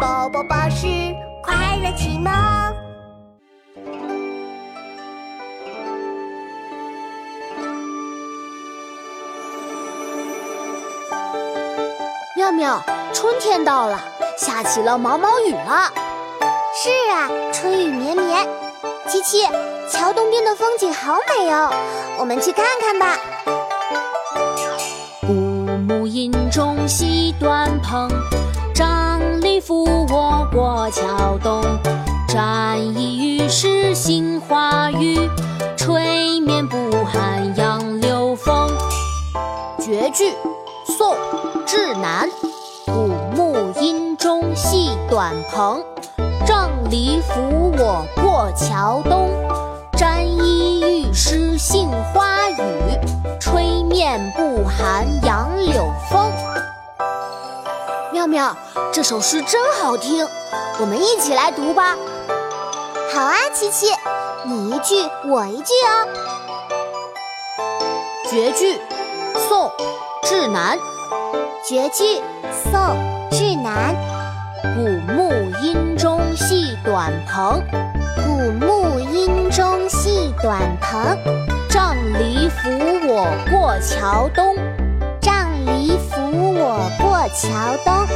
[0.00, 0.86] 宝宝巴士
[1.42, 2.32] 快乐启蒙。
[12.36, 12.80] 妙妙，
[13.12, 13.98] 春天到了，
[14.36, 15.92] 下起了毛毛雨了。
[16.72, 18.46] 是啊，春雨绵绵。
[19.08, 19.44] 七七，
[19.90, 21.72] 桥东边的风景好美哦，
[22.20, 23.16] 我们去看看吧。
[25.26, 28.08] 古木阴中戏短篷，
[29.68, 31.62] 扶我过桥东。
[32.26, 35.28] 沾衣欲湿杏花雨，
[35.76, 38.70] 吹面不寒杨柳风。
[39.78, 40.32] 绝句，
[40.86, 41.12] 宋·
[41.66, 42.26] 志南。
[42.86, 45.82] 古木阴中系短篷，
[46.46, 49.28] 杖藜扶我过桥东。
[49.92, 52.62] 沾衣欲湿杏花雨，
[53.38, 56.32] 吹面不寒杨柳风。
[58.18, 58.56] 妙妙，
[58.92, 60.26] 这首诗真好听，
[60.80, 61.94] 我们一起来读吧。
[63.14, 63.86] 好啊，琪琪，
[64.44, 66.08] 你一句我一句哦。
[68.28, 68.80] 绝句，
[69.48, 69.68] 宋·
[70.24, 70.76] 志南。
[71.64, 72.20] 绝句，
[72.72, 72.80] 宋·
[73.30, 73.94] 志南。
[74.74, 77.62] 古木阴中系短篷，
[78.16, 81.16] 古木阴中系短篷。
[81.70, 82.68] 杖藜扶
[83.06, 84.56] 我过桥东，
[87.28, 88.06] 桥东。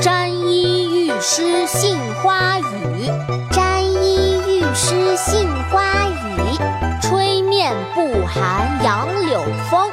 [0.00, 3.10] 沾衣欲湿杏花雨，
[3.50, 6.18] 沾衣欲湿杏花雨。
[7.02, 9.90] 吹面不寒杨柳风，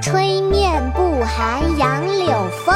[0.00, 2.32] 吹面不寒杨柳
[2.64, 2.74] 风。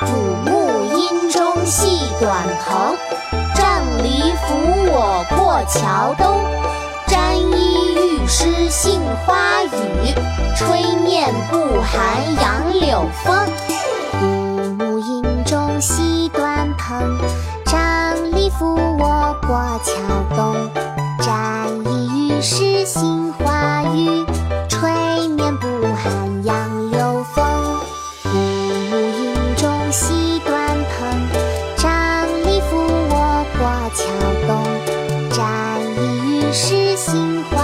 [0.00, 2.96] 古木阴中系短篷，
[3.54, 4.54] 杖藜扶
[4.86, 6.40] 我过桥东。
[7.06, 10.14] 沾衣欲湿杏花雨，
[10.56, 13.71] 吹面不寒杨柳风。
[16.92, 17.18] 张，
[17.64, 19.92] 长扶我过桥
[20.36, 20.70] 东。
[21.20, 24.24] 沾衣欲湿杏花雨，
[24.68, 24.90] 吹
[25.28, 27.44] 面不寒杨柳风。
[28.24, 28.36] 雾
[28.90, 31.08] 露云中西端蓬，
[31.76, 32.76] 长笠扶
[33.08, 33.60] 我过
[33.94, 34.02] 桥
[34.46, 34.50] 东。
[35.30, 37.61] 沾衣欲湿杏花。